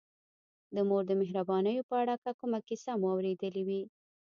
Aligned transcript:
د 0.75 0.77
مور 0.89 1.03
د 1.07 1.11
مهربانیو 1.21 1.87
په 1.89 1.95
اړه 2.01 2.15
که 2.23 2.31
کومه 2.39 2.59
کیسه 2.67 2.91
مو 3.01 3.07
اورېدلې 3.13 3.63
وي. 3.67 3.81